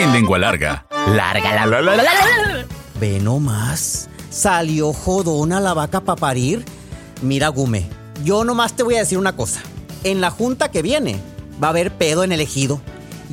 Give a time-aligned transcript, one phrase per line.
[0.00, 0.86] Hoy en Lengua Larga.
[1.08, 2.66] Larga la la la la la.
[2.98, 4.08] Ve nomás.
[4.30, 6.64] Salió jodona la vaca para parir.
[7.20, 7.86] Mira, Gume,
[8.24, 9.60] yo nomás te voy a decir una cosa.
[10.02, 11.20] En la junta que viene
[11.62, 12.80] va a haber pedo en el ejido.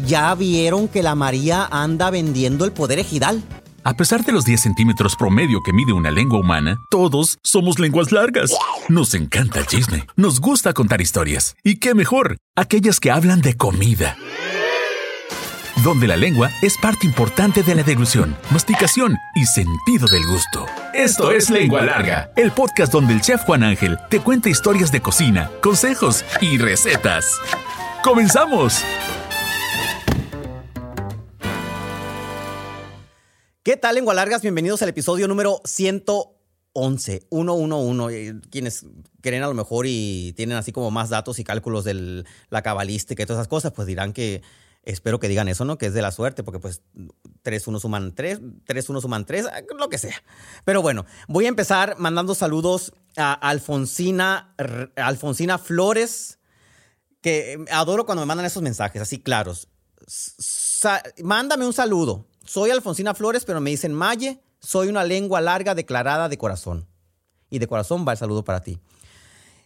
[0.05, 3.41] Ya vieron que la María anda vendiendo el poder ejidal.
[3.85, 8.11] A pesar de los 10 centímetros promedio que mide una lengua humana, todos somos lenguas
[8.11, 8.51] largas.
[8.89, 11.55] Nos encanta el chisme, nos gusta contar historias.
[11.63, 12.35] ¿Y qué mejor?
[12.57, 14.17] Aquellas que hablan de comida.
[15.83, 20.65] Donde la lengua es parte importante de la deglución, masticación y sentido del gusto.
[20.91, 25.01] Esto es Lengua Larga, el podcast donde el chef Juan Ángel te cuenta historias de
[25.01, 27.37] cocina, consejos y recetas.
[28.03, 28.81] ¡Comenzamos!
[33.61, 34.41] ¿Qué tal, lengua largas?
[34.41, 38.15] Bienvenidos al episodio número 111, 111.
[38.15, 38.83] Eh, Quienes
[39.21, 43.21] creen a lo mejor y tienen así como más datos y cálculos de la cabalística
[43.21, 44.41] y todas esas cosas, pues dirán que
[44.91, 45.77] espero que digan eso, ¿no?
[45.77, 46.81] Que es de la suerte, porque pues
[47.41, 49.45] 3, 1 suman 3, 3, 1 suman 3,
[49.77, 50.23] lo que sea.
[50.63, 54.55] Pero bueno, voy a empezar mandando saludos a Alfonsina,
[54.95, 56.39] Alfonsina Flores,
[57.21, 59.67] que eh, adoro cuando me mandan esos mensajes así claros.
[61.21, 62.25] Mándame un saludo.
[62.45, 66.87] Soy Alfonsina Flores, pero me dicen Maye, soy una lengua larga declarada de corazón.
[67.49, 68.79] Y de corazón va el saludo para ti.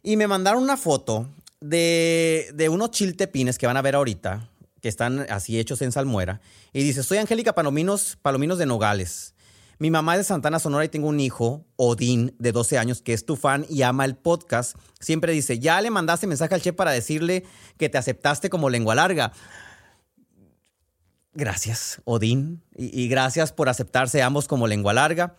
[0.01, 1.27] Y me mandaron una foto
[1.59, 4.50] de, de unos chiltepines que van a ver ahorita,
[4.81, 6.41] que están así hechos en salmuera.
[6.73, 9.33] Y dice, soy Angélica Palominos, Palominos de Nogales.
[9.79, 13.13] Mi mamá es de Santana, Sonora y tengo un hijo, Odín, de 12 años, que
[13.13, 14.75] es tu fan y ama el podcast.
[14.99, 17.45] Siempre dice, ya le mandaste mensaje al chef para decirle
[17.77, 19.33] que te aceptaste como lengua larga.
[21.33, 22.61] Gracias, Odín.
[22.75, 25.35] Y, y gracias por aceptarse ambos como lengua larga.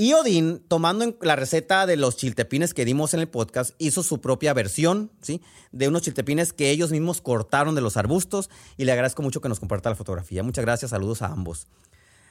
[0.00, 4.20] Y Odín, tomando la receta de los chiltepines que dimos en el podcast, hizo su
[4.20, 5.42] propia versión, ¿sí?
[5.72, 8.48] De unos chiltepines que ellos mismos cortaron de los arbustos.
[8.76, 10.44] Y le agradezco mucho que nos comparta la fotografía.
[10.44, 11.66] Muchas gracias, saludos a ambos.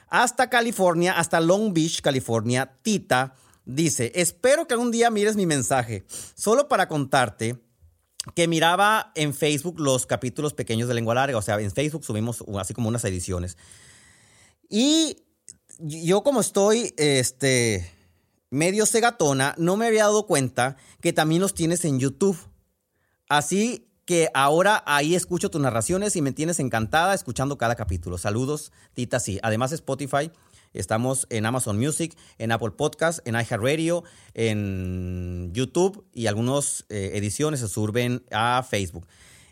[0.07, 6.05] Hasta California, hasta Long Beach, California, Tita dice, espero que algún día mires mi mensaje,
[6.35, 7.61] solo para contarte
[8.33, 12.45] que miraba en Facebook los capítulos pequeños de lengua larga, o sea, en Facebook subimos
[12.57, 13.57] así como unas ediciones.
[14.69, 15.26] Y
[15.79, 17.91] yo como estoy este
[18.49, 22.37] medio cegatona, no me había dado cuenta que también los tienes en YouTube.
[23.29, 28.17] Así que ahora ahí escucho tus narraciones y me tienes encantada escuchando cada capítulo.
[28.17, 29.37] Saludos, Tita, sí.
[29.43, 30.31] Además Spotify,
[30.73, 37.59] estamos en Amazon Music, en Apple Podcast, en iHeartRadio, en YouTube y algunas eh, ediciones
[37.59, 39.05] se suben a Facebook.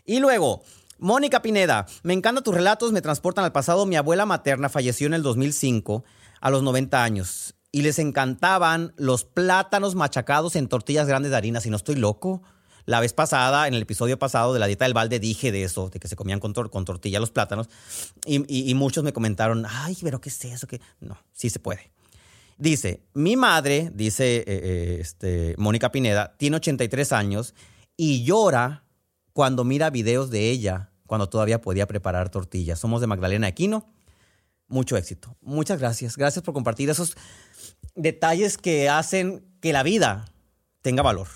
[0.06, 0.62] Y luego,
[0.98, 3.86] Mónica Pineda, me encantan tus relatos, me transportan al pasado.
[3.86, 6.04] Mi abuela materna falleció en el 2005
[6.40, 11.60] a los 90 años y les encantaban los plátanos machacados en tortillas grandes de harina.
[11.60, 12.42] Si no estoy loco.
[12.86, 15.88] La vez pasada, en el episodio pasado de la dieta del balde, dije de eso,
[15.90, 17.68] de que se comían con, tor- con tortilla los plátanos.
[18.24, 20.68] Y muchos me comentaron, ay, pero ¿qué es eso?
[20.68, 20.80] ¿Qué?
[21.00, 21.90] No, sí se puede.
[22.58, 27.54] Dice, mi madre, dice eh, eh, este, Mónica Pineda, tiene 83 años
[27.96, 28.84] y llora
[29.36, 32.78] cuando mira videos de ella, cuando todavía podía preparar tortillas.
[32.78, 33.86] Somos de Magdalena Aquino.
[34.66, 35.36] Mucho éxito.
[35.42, 36.16] Muchas gracias.
[36.16, 37.18] Gracias por compartir esos
[37.94, 40.24] detalles que hacen que la vida
[40.80, 41.26] tenga valor.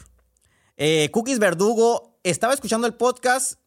[0.79, 3.61] Eh, Cookies Verdugo, estaba escuchando el podcast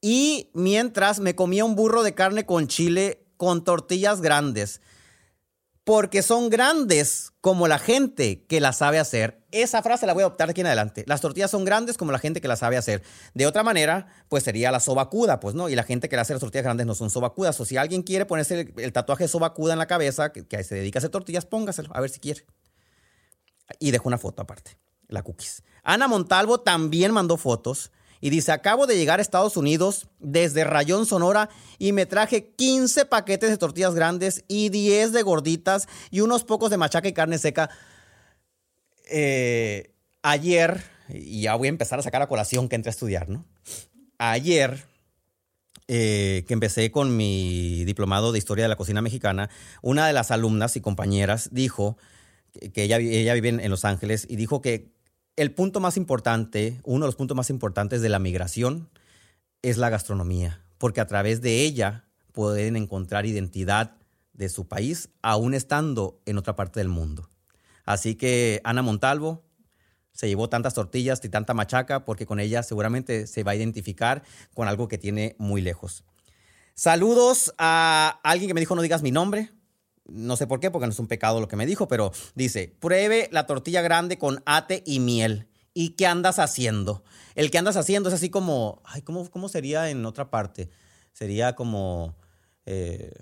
[0.00, 4.80] y mientras me comía un burro de carne con chile con tortillas grandes.
[5.88, 9.42] Porque son grandes como la gente que las sabe hacer.
[9.52, 11.02] Esa frase la voy a adoptar de aquí en adelante.
[11.06, 13.02] Las tortillas son grandes como la gente que las sabe hacer.
[13.32, 15.70] De otra manera, pues sería la sobacuda, pues, ¿no?
[15.70, 17.58] Y la gente que le hace las tortillas grandes no son sobacudas.
[17.58, 20.74] O si alguien quiere ponerse el, el tatuaje sobacuda en la cabeza, que, que se
[20.74, 22.44] dedica a hacer tortillas, póngaselo, a ver si quiere.
[23.78, 25.62] Y dejo una foto aparte, la cookies.
[25.84, 31.06] Ana Montalvo también mandó fotos y dice, acabo de llegar a Estados Unidos desde Rayón,
[31.06, 31.48] Sonora,
[31.78, 36.70] y me traje 15 paquetes de tortillas grandes y 10 de gorditas y unos pocos
[36.70, 37.70] de machaca y carne seca.
[39.10, 39.92] Eh,
[40.22, 43.44] ayer, y ya voy a empezar a sacar a colación que entré a estudiar, ¿no?
[44.18, 44.84] Ayer,
[45.86, 49.48] eh, que empecé con mi diplomado de Historia de la Cocina Mexicana,
[49.80, 51.96] una de las alumnas y compañeras dijo
[52.74, 54.97] que ella, ella vive en Los Ángeles y dijo que
[55.38, 58.90] el punto más importante, uno de los puntos más importantes de la migración
[59.62, 63.96] es la gastronomía, porque a través de ella pueden encontrar identidad
[64.32, 67.30] de su país, aún estando en otra parte del mundo.
[67.84, 69.44] Así que Ana Montalvo
[70.12, 74.24] se llevó tantas tortillas y tanta machaca porque con ella seguramente se va a identificar
[74.54, 76.04] con algo que tiene muy lejos.
[76.74, 79.52] Saludos a alguien que me dijo no digas mi nombre.
[80.08, 82.74] No sé por qué, porque no es un pecado lo que me dijo, pero dice,
[82.80, 85.48] pruebe la tortilla grande con ate y miel.
[85.74, 87.04] ¿Y qué andas haciendo?
[87.34, 90.70] El que andas haciendo es así como, ay, ¿cómo, cómo sería en otra parte?
[91.12, 92.16] Sería como,
[92.66, 93.12] eh,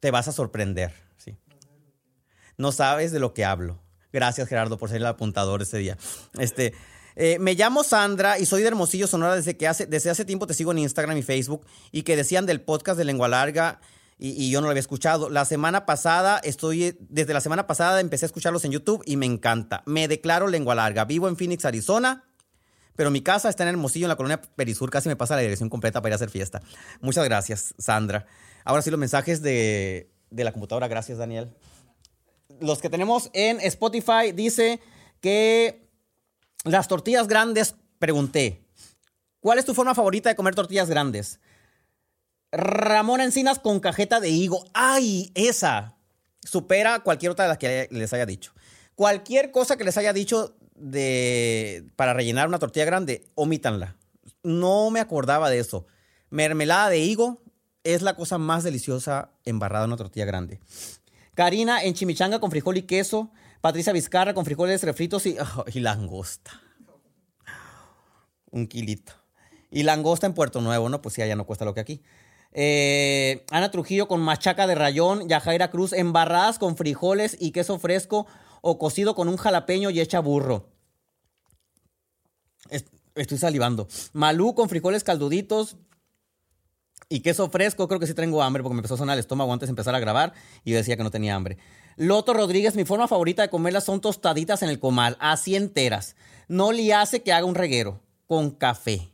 [0.00, 0.94] te vas a sorprender.
[1.16, 1.36] ¿sí?
[2.56, 3.80] No sabes de lo que hablo.
[4.12, 5.98] Gracias, Gerardo, por ser el apuntador ese día.
[6.38, 6.72] Este,
[7.16, 10.46] eh, me llamo Sandra y soy de Hermosillo, Sonora, desde que hace, desde hace tiempo
[10.46, 13.80] te sigo en Instagram y Facebook y que decían del podcast de Lengua Larga
[14.26, 15.28] y, yo no lo había escuchado.
[15.28, 19.26] La semana pasada estoy, desde la semana pasada empecé a escucharlos en YouTube y me
[19.26, 19.82] encanta.
[19.84, 21.04] Me declaro Lengua Larga.
[21.04, 22.24] Vivo en Phoenix, Arizona.
[22.96, 24.88] Pero mi casa está en Hermosillo, en la colonia Perisur.
[24.88, 26.62] Casi me pasa la dirección completa para ir a hacer fiesta.
[27.02, 28.24] Muchas gracias, Sandra.
[28.64, 30.88] Ahora sí, los mensajes de, de la computadora.
[30.88, 31.52] Gracias, Daniel.
[32.60, 34.80] Los que tenemos en Spotify dice
[35.20, 35.90] que
[36.64, 38.64] las tortillas grandes, pregunté.
[39.40, 41.40] ¿Cuál es tu forma favorita de comer tortillas grandes?
[42.56, 44.64] Ramón Encinas con cajeta de higo.
[44.74, 45.30] ¡Ay!
[45.34, 45.96] Esa
[46.42, 48.52] supera cualquier otra de las que les haya dicho.
[48.94, 53.96] Cualquier cosa que les haya dicho de para rellenar una tortilla grande, omítanla.
[54.42, 55.86] No me acordaba de eso.
[56.30, 57.42] Mermelada de higo
[57.82, 60.60] es la cosa más deliciosa embarrada en una tortilla grande.
[61.34, 63.30] Karina en chimichanga con frijol y queso.
[63.60, 66.60] Patricia Vizcarra con frijoles refritos y, oh, y langosta.
[68.50, 69.12] Un kilito.
[69.70, 71.02] Y langosta en Puerto Nuevo, ¿no?
[71.02, 72.02] Pues sí, allá no cuesta lo que aquí.
[72.54, 75.28] Eh, Ana Trujillo con machaca de rayón.
[75.28, 78.26] Yajaira Cruz embarradas con frijoles y queso fresco
[78.62, 80.70] o cocido con un jalapeño y hecha burro.
[83.14, 83.86] Estoy salivando.
[84.12, 85.76] Malú con frijoles calduditos
[87.08, 87.86] y queso fresco.
[87.86, 89.94] Creo que sí tengo hambre porque me empezó a sonar el estómago antes de empezar
[89.94, 90.32] a grabar
[90.64, 91.58] y yo decía que no tenía hambre.
[91.96, 96.16] Loto Rodríguez, mi forma favorita de comerlas son tostaditas en el comal, así enteras.
[96.48, 99.13] No le hace que haga un reguero, con café.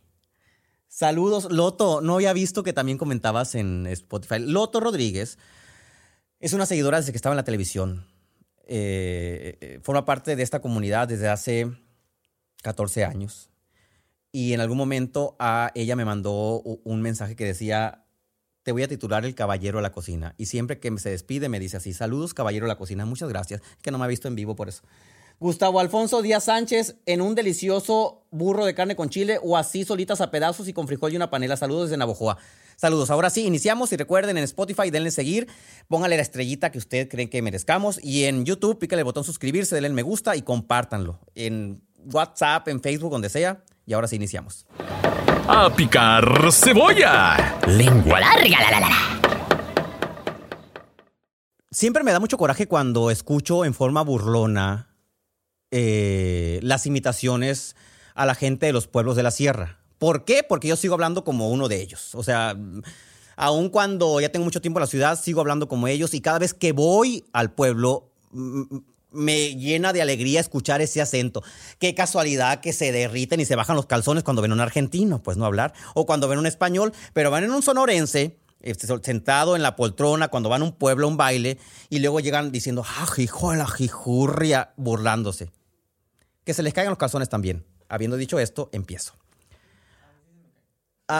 [0.90, 2.00] Saludos, Loto.
[2.00, 4.40] No había visto que también comentabas en Spotify.
[4.40, 5.38] Loto Rodríguez
[6.40, 8.08] es una seguidora desde que estaba en la televisión.
[8.66, 11.70] Eh, eh, forma parte de esta comunidad desde hace
[12.62, 13.50] 14 años.
[14.32, 18.04] Y en algún momento a ella me mandó un mensaje que decía,
[18.64, 20.34] te voy a titular El Caballero de la Cocina.
[20.38, 23.62] Y siempre que se despide me dice así, saludos Caballero de la Cocina, muchas gracias,
[23.80, 24.82] que no me ha visto en vivo por eso.
[25.40, 30.20] Gustavo Alfonso Díaz Sánchez en un delicioso burro de carne con chile o así solitas
[30.20, 31.56] a pedazos y con frijol y una panela.
[31.56, 32.36] Saludos desde Navojoa.
[32.76, 33.08] Saludos.
[33.10, 35.48] Ahora sí, iniciamos y recuerden en Spotify denle seguir,
[35.88, 39.74] póngale la estrellita que usted cree que merezcamos y en YouTube pícale el botón suscribirse,
[39.76, 41.18] denle me gusta y compártanlo.
[41.34, 41.80] En
[42.12, 43.64] WhatsApp, en Facebook, donde sea.
[43.86, 44.66] Y ahora sí iniciamos.
[45.48, 47.58] A picar cebolla.
[47.66, 49.20] Lengua larga, la, la, la.
[51.70, 54.89] Siempre me da mucho coraje cuando escucho en forma burlona
[55.70, 57.76] eh, las imitaciones
[58.14, 59.78] a la gente de los pueblos de la sierra.
[59.98, 60.42] ¿Por qué?
[60.42, 62.14] Porque yo sigo hablando como uno de ellos.
[62.14, 62.56] O sea,
[63.36, 66.38] aun cuando ya tengo mucho tiempo en la ciudad, sigo hablando como ellos y cada
[66.38, 68.10] vez que voy al pueblo
[69.12, 71.42] me llena de alegría escuchar ese acento.
[71.78, 75.36] Qué casualidad que se derriten y se bajan los calzones cuando ven un argentino, pues
[75.36, 79.62] no hablar, o cuando ven un español, pero van en un sonorense este, sentado en
[79.62, 81.58] la poltrona cuando van a un pueblo a un baile
[81.88, 84.72] y luego llegan diciendo, ¡ah, hijo de la jijurria!
[84.76, 85.50] burlándose.
[86.44, 87.64] Que se les caigan los calzones también.
[87.88, 89.14] Habiendo dicho esto, empiezo.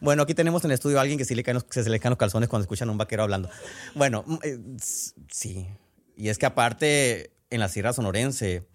[0.00, 2.00] Bueno, aquí tenemos en el estudio a alguien que sí le caen los, se le
[2.00, 3.50] caen los calzones cuando escuchan a un vaquero hablando.
[3.94, 4.58] Bueno, mm, eh,
[5.30, 5.68] sí.
[6.16, 8.66] Y es que aparte, en la Sierra Sonorense,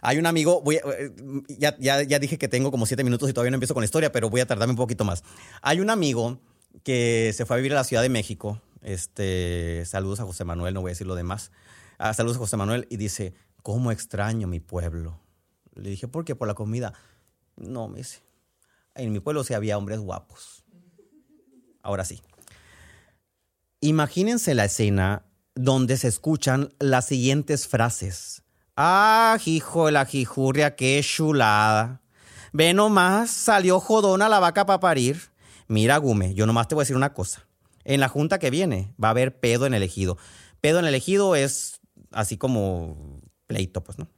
[0.00, 1.10] hay un amigo, voy eh,
[1.48, 3.84] ya, ya, ya dije que tengo como siete minutos y todavía no empiezo con la
[3.84, 5.22] historia, pero voy a tardarme un poquito más.
[5.60, 6.40] Hay un amigo
[6.84, 8.60] que se fue a vivir a la Ciudad de México.
[8.82, 11.52] Este, saludos a José Manuel, no voy a decir lo demás.
[12.04, 13.32] Ah, saludos a José Manuel y dice,
[13.62, 15.20] ¿cómo extraño mi pueblo?
[15.76, 16.34] Le dije, ¿por qué?
[16.34, 16.94] Por la comida.
[17.54, 18.24] No, me dice,
[18.96, 20.64] en mi pueblo sí había hombres guapos.
[21.80, 22.20] Ahora sí.
[23.78, 28.42] Imagínense la escena donde se escuchan las siguientes frases.
[28.76, 32.02] Ah, hijo de la jijurria, qué chulada.
[32.52, 35.20] Ve nomás, salió jodona la vaca para parir.
[35.68, 37.46] Mira, Gume, yo nomás te voy a decir una cosa.
[37.84, 40.18] En la junta que viene va a haber pedo en el ejido.
[40.60, 41.78] Pedo en el ejido es
[42.12, 44.08] así como pleito, pues, ¿no?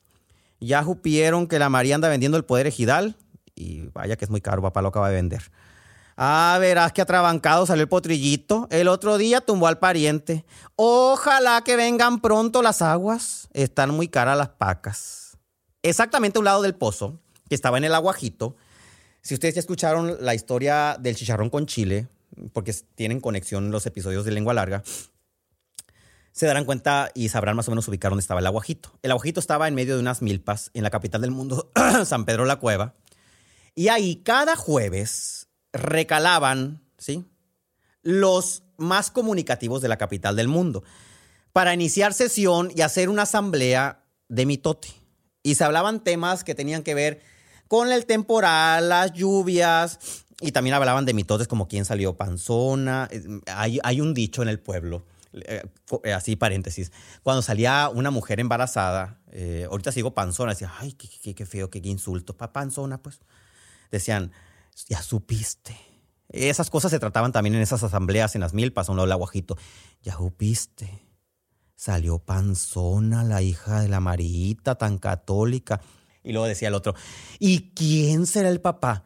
[0.60, 3.16] Ya supieron que la María anda vendiendo el poder ejidal
[3.54, 5.42] y vaya que es muy caro, papá lo acaba de vender.
[6.16, 8.68] Ah, verás que atrabancado salió el potrillito.
[8.70, 10.44] El otro día tumbó al pariente.
[10.76, 13.48] Ojalá que vengan pronto las aguas.
[13.52, 15.36] Están muy caras las pacas.
[15.82, 18.56] Exactamente a un lado del pozo, que estaba en el aguajito.
[19.22, 22.08] Si ustedes ya escucharon la historia del chicharrón con chile,
[22.52, 24.82] porque tienen conexión los episodios de lengua larga,
[26.34, 28.98] se darán cuenta y sabrán más o menos ubicar dónde estaba el aguajito.
[29.02, 31.70] El aguajito estaba en medio de unas milpas en la capital del mundo,
[32.04, 32.94] San Pedro la Cueva.
[33.76, 37.24] Y ahí cada jueves recalaban, ¿sí?
[38.02, 40.82] Los más comunicativos de la capital del mundo
[41.52, 44.88] para iniciar sesión y hacer una asamblea de mitote.
[45.44, 47.22] Y se hablaban temas que tenían que ver
[47.68, 49.98] con el temporal, las lluvias
[50.40, 53.08] Y también hablaban de mitotes como quién salió panzona.
[53.46, 55.06] Hay, hay un dicho en el pueblo,
[55.46, 55.62] eh,
[56.04, 61.08] eh, así paréntesis, cuando salía una mujer embarazada, eh, ahorita sigo panzona, decía, ay, qué,
[61.22, 63.20] qué, qué feo, qué, insulto, pa, panzona, pues.
[63.90, 64.32] Decían,
[64.88, 65.76] ya supiste.
[66.28, 69.12] Esas cosas se trataban también en esas asambleas en las milpas, a un lado del
[69.12, 69.56] aguajito.
[70.02, 71.02] Ya supiste.
[71.76, 75.80] Salió panzona la hija de la Marita, tan católica.
[76.22, 76.94] Y luego decía el otro,
[77.38, 79.04] ¿y quién será el papá?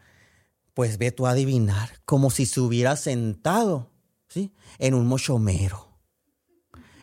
[0.75, 3.91] Pues ve tú a adivinar, como si se hubiera sentado,
[4.29, 4.53] ¿sí?
[4.79, 5.88] En un mochomero.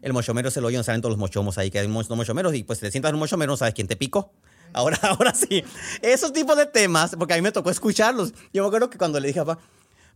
[0.06, 2.54] El mochomero es el hoyo donde salen todos los mochomos ahí, que hay muchos mochomeros,
[2.54, 4.32] y pues te sientas en un mochomero, no sabes quién te picó.
[4.72, 5.64] Ahora, ahora sí.
[6.00, 8.32] Esos tipos de temas, porque a mí me tocó escucharlos.
[8.54, 9.64] Yo me acuerdo que cuando le dije a papá,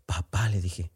[0.05, 0.91] papá, le dije,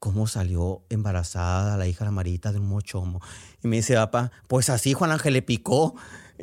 [0.00, 3.22] ¿cómo salió embarazada la hija de la Marita de un mochomo?
[3.62, 5.94] Y me dice, papá, pues así Juan Ángel le picó.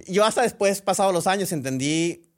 [0.08, 2.32] Yo hasta después, pasados los años, entendí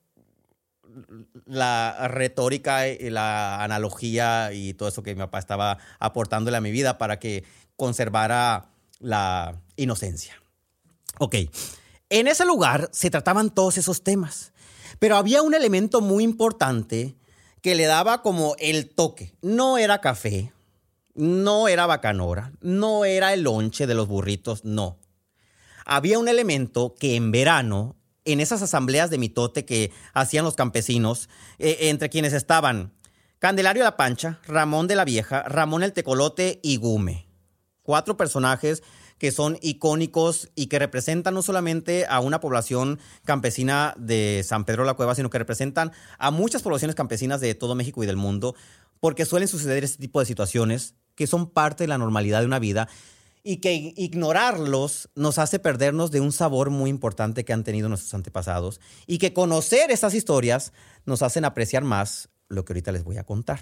[1.45, 6.71] la retórica y la analogía y todo eso que mi papá estaba aportándole a mi
[6.71, 7.43] vida para que
[7.75, 10.41] conservara la inocencia.
[11.19, 11.35] Ok,
[12.09, 14.53] en ese lugar se trataban todos esos temas,
[14.99, 17.15] pero había un elemento muy importante
[17.61, 19.33] que le daba como el toque.
[19.41, 20.53] No era café,
[21.13, 24.97] no era bacanora, no era el lonche de los burritos, no.
[25.85, 31.29] Había un elemento que en verano en esas asambleas de mitote que hacían los campesinos,
[31.57, 32.93] eh, entre quienes estaban
[33.39, 37.28] Candelario la Pancha, Ramón de la Vieja, Ramón el Tecolote y Gume.
[37.89, 38.83] Cuatro personajes
[39.17, 44.83] que son icónicos y que representan no solamente a una población campesina de San Pedro
[44.83, 48.15] de la Cueva, sino que representan a muchas poblaciones campesinas de todo México y del
[48.15, 48.53] mundo,
[48.99, 52.59] porque suelen suceder este tipo de situaciones que son parte de la normalidad de una
[52.59, 52.87] vida
[53.41, 58.13] y que ignorarlos nos hace perdernos de un sabor muy importante que han tenido nuestros
[58.13, 60.73] antepasados y que conocer esas historias
[61.05, 63.61] nos hacen apreciar más lo que ahorita les voy a contar.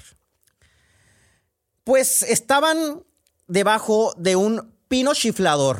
[1.86, 3.05] Pues estaban
[3.48, 5.80] debajo de un pino chiflador.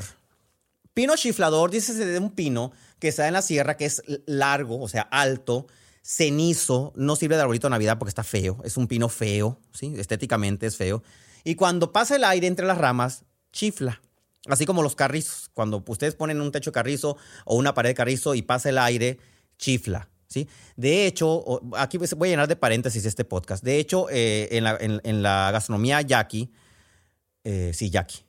[0.94, 4.88] Pino chiflador, dice de un pino que está en la sierra, que es largo, o
[4.88, 5.68] sea, alto,
[6.04, 9.94] cenizo, no sirve de arbolito de Navidad porque está feo, es un pino feo, ¿sí?
[9.98, 11.04] estéticamente es feo.
[11.44, 14.02] Y cuando pasa el aire entre las ramas, chifla.
[14.48, 15.50] Así como los carrizos.
[15.54, 19.20] Cuando ustedes ponen un techo carrizo o una pared de carrizo y pasa el aire,
[19.58, 20.10] chifla.
[20.28, 20.48] ¿sí?
[20.76, 23.64] De hecho, aquí voy a llenar de paréntesis este podcast.
[23.64, 26.52] De hecho, eh, en, la, gastronomía yaqui,
[27.50, 28.20] eh, sí, yaqui,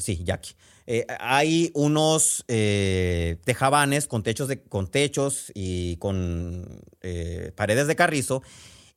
[0.00, 0.54] sí, yaqui,
[0.86, 6.82] eh, hay unos tejabanes con techos, con techos y con
[7.54, 8.42] paredes de carrizo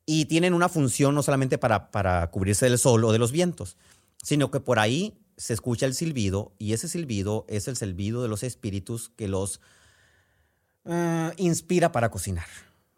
[0.05, 3.77] y tienen una función no solamente para, para cubrirse del sol o de los vientos,
[4.23, 8.29] sino que por ahí se escucha el silbido y ese silbido es el silbido de
[8.29, 9.59] los espíritus que los
[10.85, 12.47] eh, inspira para cocinar.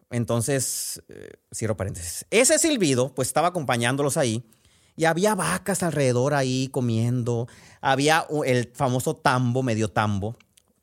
[0.09, 2.25] Entonces, eh, cierro paréntesis.
[2.29, 4.43] Ese silbido, pues estaba acompañándolos ahí
[4.95, 7.47] y había vacas alrededor ahí comiendo.
[7.81, 10.35] Había el famoso tambo, medio tambo.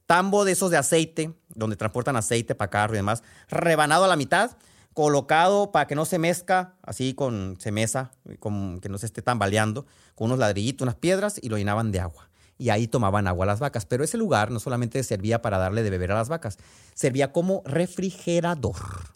[0.07, 4.17] Tambo de esos de aceite, donde transportan aceite para carro y demás, rebanado a la
[4.17, 4.57] mitad
[4.95, 9.23] colocado para que no se mezca, así con se mesa, con, que no se esté
[9.23, 12.29] tambaleando, con unos ladrillitos, unas piedras y lo llenaban de agua.
[12.59, 13.87] Y ahí tomaban agua las vacas.
[13.87, 16.59] Pero ese lugar no solamente servía para darle de beber a las vacas,
[16.95, 19.15] servía como refrigerador.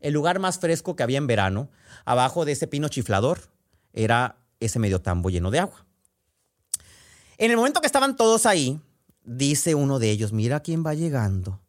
[0.00, 1.70] El lugar más fresco que había en verano,
[2.04, 3.53] abajo de ese pino chiflador,
[3.94, 5.86] era ese medio tambo lleno de agua.
[7.38, 8.80] En el momento que estaban todos ahí,
[9.24, 11.60] dice uno de ellos, mira quién va llegando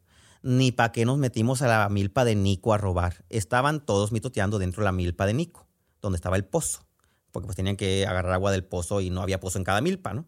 [0.46, 3.24] ni para qué nos metimos a la milpa de Nico a robar.
[3.30, 5.66] Estaban todos mitoteando dentro de la milpa de Nico,
[6.00, 6.86] donde estaba el pozo,
[7.32, 10.14] porque pues tenían que agarrar agua del pozo y no había pozo en cada milpa,
[10.14, 10.24] ¿no?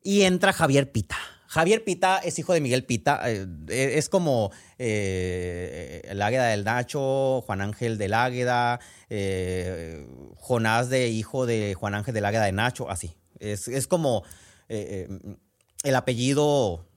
[0.00, 1.16] Y entra Javier Pita.
[1.54, 7.42] Javier Pita es hijo de Miguel Pita, eh, es como eh, el Águeda del Nacho,
[7.42, 12.90] Juan Ángel del Águeda, eh, Jonás de hijo de Juan Ángel del Águeda de Nacho,
[12.90, 13.14] así.
[13.38, 14.24] Es, es como
[14.68, 16.88] el apellido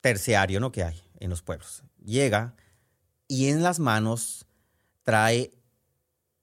[0.00, 0.72] terciario ¿no?
[0.72, 1.82] que hay en los pueblos.
[2.02, 2.54] Llega
[3.28, 4.46] y en las manos
[5.02, 5.50] trae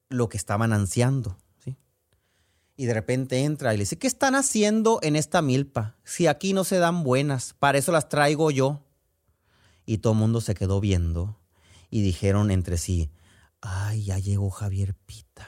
[0.09, 1.40] lo que estaban ansiando.
[2.81, 5.97] Y de repente entra y le dice, ¿qué están haciendo en esta milpa?
[6.03, 8.83] Si aquí no se dan buenas, para eso las traigo yo.
[9.85, 11.39] Y todo el mundo se quedó viendo
[11.91, 13.11] y dijeron entre sí,
[13.61, 15.47] ay, ya llegó Javier Pita.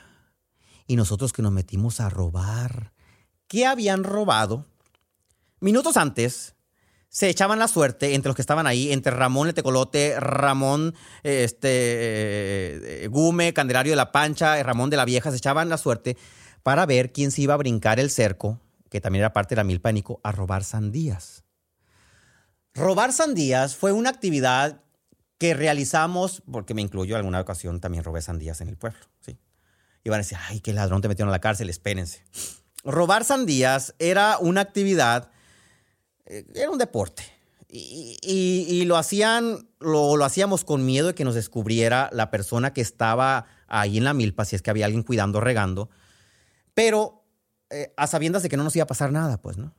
[0.86, 2.94] Y nosotros que nos metimos a robar.
[3.48, 4.68] ¿Qué habían robado?
[5.60, 6.54] Minutos antes,
[7.10, 11.66] se echaban la suerte entre los que estaban ahí, entre Ramón el Tecolote, Ramón este,
[13.06, 16.16] eh, Gume, Candelario de la Pancha, Ramón de la Vieja, se echaban la suerte
[16.64, 19.64] para ver quién se iba a brincar el cerco, que también era parte de la
[19.66, 21.44] milpa de a robar sandías.
[22.74, 24.82] Robar sandías fue una actividad
[25.38, 29.38] que realizamos, porque me incluyo, alguna ocasión también robé sandías en el pueblo, ¿sí?
[30.04, 32.24] Y a decir, ay, qué ladrón te metieron a la cárcel, espérense.
[32.84, 35.30] Robar sandías era una actividad,
[36.26, 37.24] eh, era un deporte.
[37.76, 42.82] Y, lo hacían, lo, lo, hacíamos con miedo de que nos descubriera la persona que
[42.82, 45.90] estaba ahí en la milpa, si es que había alguien cuidando, regando.
[46.74, 47.24] Pero
[47.70, 49.74] eh, a sabiendas de que no nos iba a pasar nada, pues, ¿no?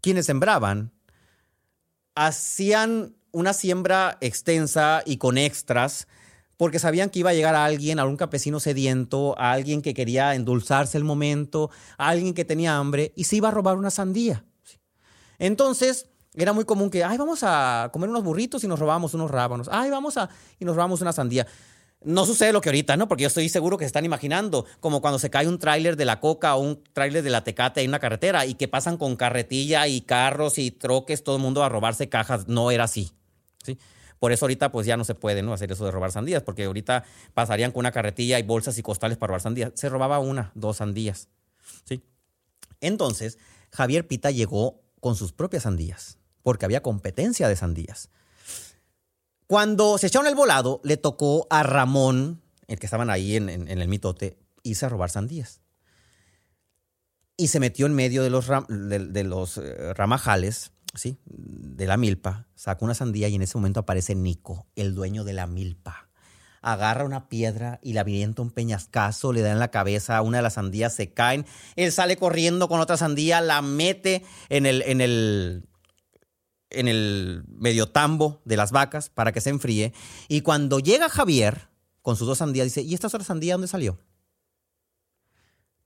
[0.00, 0.92] Quienes sembraban
[2.14, 6.06] hacían una siembra extensa y con extras
[6.56, 9.94] porque sabían que iba a llegar a alguien, a algún campesino sediento, a alguien que
[9.94, 13.90] quería endulzarse el momento, a alguien que tenía hambre y se iba a robar una
[13.90, 14.44] sandía.
[15.38, 19.30] Entonces, era muy común que, ay, vamos a comer unos burritos y nos robamos unos
[19.30, 19.68] rábanos.
[19.70, 20.28] Ay, vamos a
[20.58, 21.46] y nos robamos una sandía.
[22.04, 23.08] No sucede lo que ahorita, ¿no?
[23.08, 26.04] Porque yo estoy seguro que se están imaginando, como cuando se cae un tráiler de
[26.04, 29.16] la coca o un tráiler de la tecate en una carretera y que pasan con
[29.16, 32.46] carretilla y carros y troques, todo el mundo a robarse cajas.
[32.46, 33.12] No era así,
[33.62, 33.78] ¿sí?
[34.18, 35.52] Por eso ahorita pues ya no se puede ¿no?
[35.52, 39.18] hacer eso de robar sandías, porque ahorita pasarían con una carretilla y bolsas y costales
[39.18, 39.72] para robar sandías.
[39.74, 41.28] Se robaba una, dos sandías.
[41.84, 42.02] ¿sí?
[42.80, 43.38] Entonces,
[43.70, 48.08] Javier Pita llegó con sus propias sandías, porque había competencia de sandías.
[49.46, 53.88] Cuando se echaron el volado, le tocó a Ramón, el que estaban ahí en, el
[53.88, 55.60] mitote, irse a robar sandías.
[57.36, 61.18] Y se metió en medio de los, eh, ramajales ¿sí?
[61.26, 65.34] de la milpa, saca una sandía y en ese momento aparece Nico, el dueño de
[65.34, 66.08] la milpa.
[66.62, 70.44] Agarra una piedra y la avienta un peñascazo, le da en la cabeza, una de
[70.44, 71.44] las sandías se caen,
[71.76, 75.68] él sale corriendo con otra sandía, la mete en el, en el,
[76.74, 79.92] en el medio tambo de las vacas para que se enfríe.
[80.28, 81.68] Y cuando llega Javier
[82.02, 83.98] con sus dos sandías, dice, ¿y esta otra sandía dónde salió?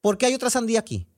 [0.00, 1.08] ¿Por qué hay otra sandía aquí?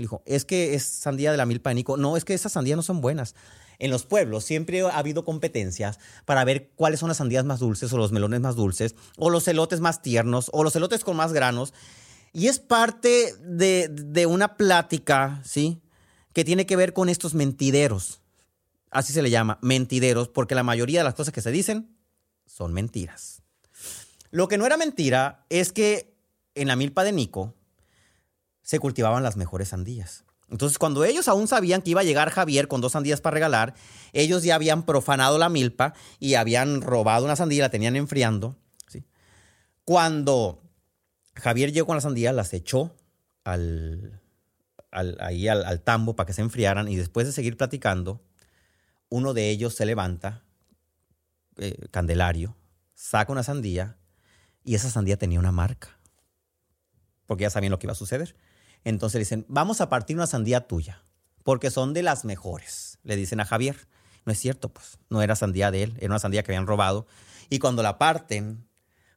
[0.00, 1.96] dijo, es que es sandía de la milpa de Nico.
[1.96, 3.34] No, es que esas sandías no son buenas.
[3.78, 7.92] En los pueblos siempre ha habido competencias para ver cuáles son las sandías más dulces
[7.92, 11.32] o los melones más dulces o los elotes más tiernos o los elotes con más
[11.32, 11.72] granos.
[12.32, 15.80] Y es parte de, de una plática, ¿sí?
[16.32, 18.20] Que tiene que ver con estos mentideros.
[18.90, 21.96] Así se le llama, mentideros, porque la mayoría de las cosas que se dicen
[22.46, 23.42] son mentiras.
[24.30, 26.10] Lo que no era mentira es que
[26.54, 27.54] en la milpa de Nico,
[28.62, 30.24] se cultivaban las mejores sandías.
[30.48, 33.74] Entonces, cuando ellos aún sabían que iba a llegar Javier con dos sandías para regalar,
[34.12, 38.56] ellos ya habían profanado la milpa y habían robado una sandía, la tenían enfriando.
[39.84, 40.62] Cuando
[41.34, 42.94] Javier llegó con la sandía, las echó
[43.42, 44.20] al,
[44.92, 48.20] ahí al, tambo para que se enfriaran y después de seguir platicando,
[49.10, 50.42] uno de ellos se levanta,
[51.58, 52.56] eh, Candelario,
[52.94, 53.98] saca una sandía
[54.64, 55.98] y esa sandía tenía una marca,
[57.26, 58.36] porque ya sabían lo que iba a suceder.
[58.84, 61.04] Entonces dicen, vamos a partir una sandía tuya,
[61.42, 63.88] porque son de las mejores, le dicen a Javier.
[64.26, 67.06] No es cierto, pues, no era sandía de él, era una sandía que habían robado.
[67.48, 68.68] Y cuando la parten,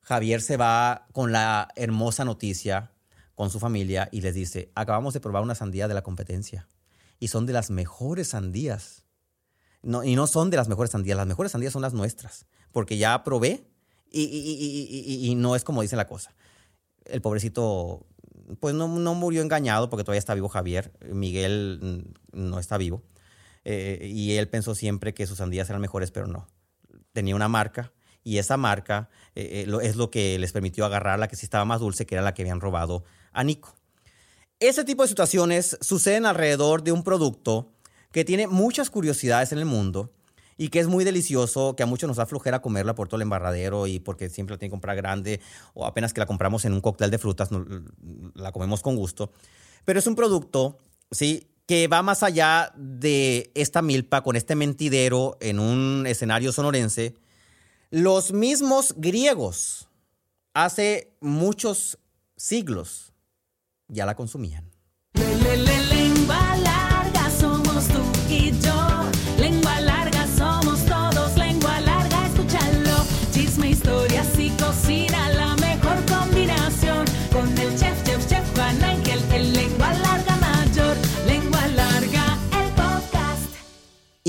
[0.02, 2.94] Javier se va con la hermosa noticia
[3.36, 6.68] con su familia y les dice, acabamos de probar una sandía de la competencia.
[7.20, 9.04] Y son de las mejores sandías.
[9.84, 12.98] No, y no son de las mejores sandías, las mejores sandías son las nuestras, porque
[12.98, 13.68] ya probé
[14.10, 16.34] y, no es como dice la cosa.
[17.06, 18.06] El pobrecito
[18.60, 20.92] pues no, murió engañado porque todavía está vivo Javier.
[21.12, 21.80] Miguel
[22.34, 23.04] mm, no está vivo.
[23.66, 26.48] Eh, y él pensó siempre que sus sandías eran mejores, pero no.
[27.14, 27.94] Tenía una marca
[28.24, 31.66] y esa marca eh, eh, es lo que les permitió agarrar la que sí estaba
[31.66, 33.76] más dulce, que era la que habían robado a Nico.
[34.60, 37.73] Ese tipo de situaciones suceden alrededor de un producto
[38.14, 40.14] que tiene muchas curiosidades en el mundo
[40.56, 43.24] y que es muy delicioso, que a muchos nos da flojera comerla por todo el
[43.24, 45.42] embarradero y porque siempre la tienen que comprar grande
[45.74, 47.50] o apenas que la compramos en un cóctel de frutas,
[48.36, 49.32] la comemos con gusto.
[49.84, 50.78] Pero es un producto,
[51.10, 51.50] ¿sí?
[51.66, 57.16] Que va más allá de esta milpa con este mentidero en un escenario sonorense.
[57.90, 59.90] Los mismos griegos
[60.54, 61.98] hace muchos
[62.38, 63.12] siglos
[63.88, 64.70] ya la consumían.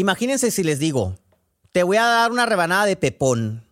[0.04, 1.16] Imagínense si les digo,
[1.72, 3.64] te voy a dar una rebanada de pepón.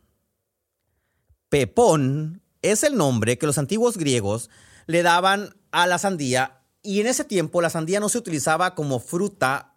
[1.50, 4.48] Pepón es el nombre que los antiguos griegos
[4.86, 8.98] le daban a la sandía y en ese tiempo la sandía no se utilizaba como
[8.98, 9.74] fruta,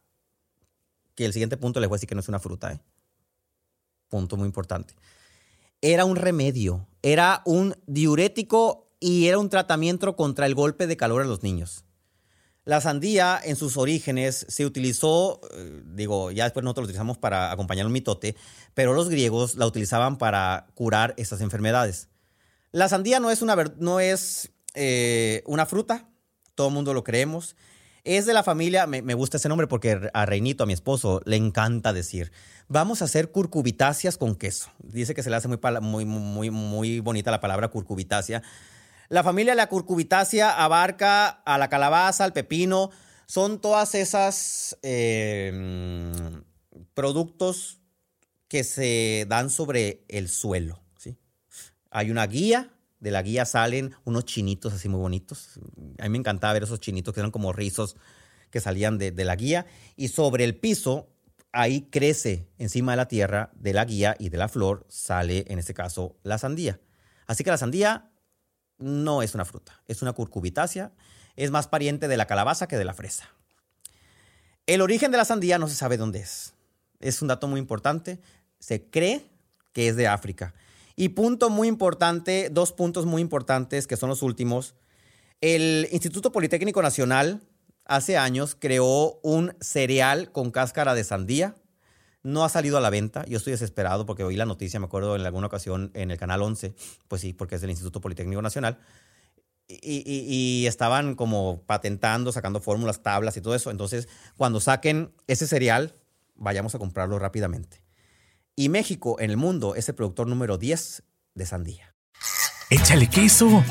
[1.14, 2.80] que el siguiente punto les voy a decir que no es una fruta, ¿eh?
[4.08, 4.94] punto muy importante.
[5.82, 11.22] Era un remedio, era un diurético y era un tratamiento contra el golpe de calor
[11.22, 11.85] a los niños.
[12.66, 17.52] La sandía en sus orígenes se utilizó, eh, digo, ya después nosotros lo utilizamos para
[17.52, 18.36] acompañar un mitote,
[18.74, 22.10] pero los griegos la utilizaban para curar esas enfermedades.
[22.72, 26.10] La sandía no es, una, no es eh, una fruta,
[26.56, 27.56] todo el mundo lo creemos.
[28.04, 31.22] Es de la familia, me, me, gusta ese nombre porque a Reinito, a mi esposo,
[31.26, 32.32] le encanta decir,
[32.68, 34.72] vamos a hacer curcubitáceas con queso.
[34.80, 38.42] Dice que se le hace muy, muy, muy, muy bonita la palabra curcubitácea.
[39.10, 42.90] La familia de la curcubitácea abarca a la calabaza, al pepino,
[43.28, 45.52] son todas esas eh,
[46.94, 47.82] productos
[48.48, 50.82] que se dan sobre el suelo.
[50.98, 51.18] ¿sí?
[51.92, 55.60] Hay una guía, de la guía salen unos chinitos así muy bonitos.
[56.00, 57.98] A mí me encantaba ver esos chinitos que eran como rizos
[58.50, 59.66] que salían de la guía.
[59.96, 61.10] Y sobre el piso,
[61.56, 65.58] ahí crece encima de la tierra, de la guía y de la flor, sale en
[65.58, 66.80] este caso la sandía.
[67.28, 68.12] Así que la sandía
[68.78, 70.92] no es una fruta, es una curcubitácea,
[71.36, 73.30] es más pariente de la calabaza que de la fresa.
[74.68, 76.54] El origen de la sandía no se sabe dónde es.
[77.00, 78.20] Es un dato muy importante.
[78.60, 79.30] Se cree
[79.74, 80.54] que es de África.
[80.96, 84.76] Y punto muy importante, dos puntos muy importantes que son los últimos.
[85.42, 87.42] El Instituto Politécnico Nacional
[87.84, 91.56] hace años creó un cereal con cáscara de sandía.
[92.26, 93.24] No ha salido a la venta.
[93.28, 96.42] Yo estoy desesperado porque oí la noticia, me acuerdo en alguna ocasión en el canal
[96.42, 96.74] 11,
[97.08, 98.80] pues sí, porque es del Instituto Politécnico Nacional.
[99.68, 103.70] Y, estaban como patentando, sacando fórmulas, tablas y todo eso.
[103.70, 105.94] Entonces, cuando saquen ese cereal,
[106.34, 107.84] vayamos a comprarlo rápidamente.
[108.56, 111.04] Y México en el mundo es el productor número 10
[111.36, 111.96] de sandía.
[112.72, 113.64] Échale queso.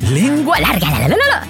[0.00, 1.46] Lengua larga.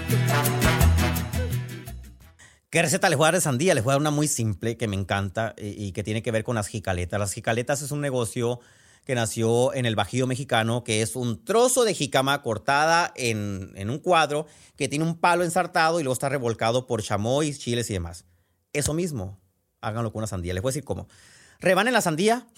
[2.74, 3.72] ¿Qué receta les voy a dar de sandía?
[3.72, 6.32] Les voy a dar una muy simple que me encanta y, y que tiene que
[6.32, 7.20] ver con las jicaletas.
[7.20, 8.58] Las jicaletas es un negocio
[9.04, 13.98] que nació en el Bajío mexicano, que es un trozo de jícama cortada en, un
[14.00, 18.24] cuadro que tiene un palo ensartado y luego está revolcado por chamoy, chiles y demás.
[18.72, 19.38] Eso mismo,
[19.80, 20.52] háganlo con una sandía.
[20.52, 21.06] Les voy a decir cómo.
[21.60, 22.48] Rebanen la sandía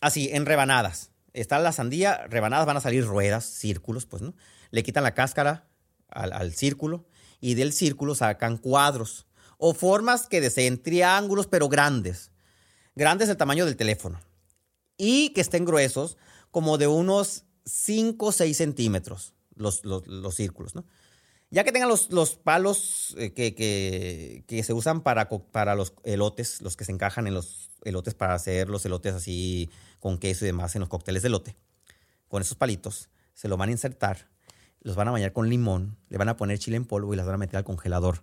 [0.00, 1.10] así, en rebanadas.
[1.34, 4.32] Está la sandía, rebanadas van a salir ruedas, círculos, pues, ¿no?
[4.70, 5.68] Le quitan la cáscara
[6.08, 7.04] al círculo
[7.42, 9.25] y del círculo sacan cuadros
[9.58, 12.30] o formas que deseen, triángulos, pero grandes.
[12.94, 14.20] Grandes del tamaño del teléfono
[14.96, 16.16] y que estén gruesos,
[16.50, 20.84] como de unos 5 o 6 centímetros, los, los, círculos, ¿no?
[21.50, 25.94] Ya que tengan los, los palos eh, que, que, que, se usan para, para los
[26.04, 30.44] elotes, los que se encajan en los elotes para hacer los elotes así con queso
[30.44, 31.56] y demás en los cócteles de elote,
[32.28, 34.28] con esos palitos, se lo van a insertar,
[34.80, 37.26] los van a bañar con limón, le van a poner chile en polvo y las
[37.26, 38.22] van a meter al congelador.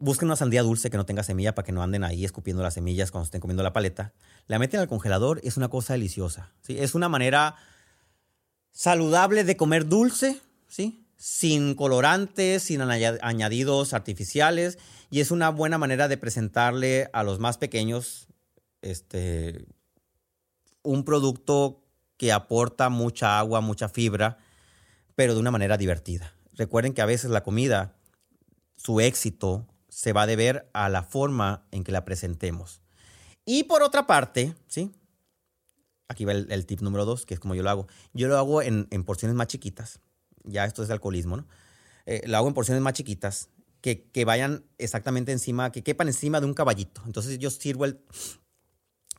[0.00, 2.72] Busquen una sandía dulce que no tenga semilla para que no anden ahí escupiendo las
[2.74, 4.14] semillas cuando estén comiendo la paleta.
[4.46, 6.52] La meten al congelador, es una cosa deliciosa.
[6.66, 7.56] Es una manera
[8.72, 11.06] saludable de comer dulce, ¿sí?
[11.18, 14.78] sin colorantes, sin añadidos artificiales.
[15.10, 18.26] Y es una buena manera de presentarle a los más pequeños
[18.80, 19.66] este,
[20.82, 21.84] un producto
[22.16, 24.38] que aporta mucha agua, mucha fibra,
[25.14, 26.32] pero de una manera divertida.
[26.54, 27.96] Recuerden que a veces la comida,
[28.76, 29.66] su éxito
[30.00, 32.80] se va a deber a la forma en que la presentemos.
[33.44, 34.92] Y por otra parte, ¿sí?
[36.08, 37.86] Aquí va el, tip número dos, que es como yo lo hago.
[38.14, 40.00] Yo lo hago en, porciones más chiquitas.
[40.42, 41.46] Ya esto es alcoholismo, ¿no?
[42.06, 43.50] Eh, lo hago en porciones más chiquitas
[43.82, 47.02] que, que, vayan exactamente encima, que quepan encima de un caballito.
[47.04, 48.00] Entonces yo sirvo el,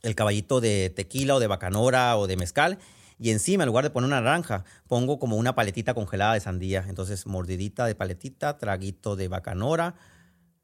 [0.02, 2.80] el caballito de tequila o de bacanora o de mezcal
[3.20, 6.84] y encima, en lugar de poner una naranja, pongo como una paletita congelada de sandía.
[6.88, 9.94] Entonces, mordidita de paletita, traguito de bacanora,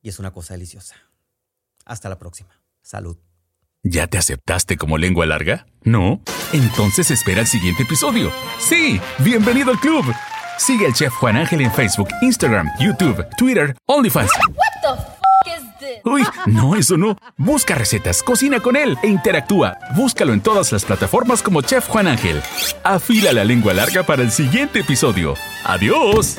[0.03, 0.97] y es una cosa deliciosa.
[1.85, 2.61] Hasta la próxima.
[2.83, 3.17] Salud.
[3.83, 5.67] ¿Ya te aceptaste como lengua larga?
[5.83, 6.21] ¿No?
[6.53, 8.31] Entonces espera el siguiente episodio.
[8.59, 10.05] Sí, bienvenido al club.
[10.59, 14.31] Sigue al chef Juan Ángel en Facebook, Instagram, YouTube, Twitter, OnlyFans.
[16.05, 17.17] Uy, no, eso no.
[17.37, 19.79] Busca recetas, cocina con él e interactúa.
[19.95, 22.43] Búscalo en todas las plataformas como Chef Juan Ángel.
[22.83, 25.35] Afila la lengua larga para el siguiente episodio.
[25.65, 26.39] ¡Adiós!